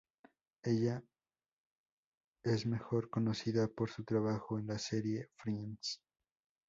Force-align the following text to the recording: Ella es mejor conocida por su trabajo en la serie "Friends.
Ella 0.63 1.03
es 2.43 2.65
mejor 2.65 3.11
conocida 3.11 3.67
por 3.67 3.91
su 3.91 4.03
trabajo 4.03 4.57
en 4.57 4.65
la 4.65 4.79
serie 4.79 5.29
"Friends. 5.35 6.01